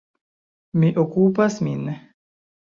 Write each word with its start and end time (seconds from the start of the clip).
Mi 0.83 0.89
okupas 1.03 1.59
min. 1.69 1.85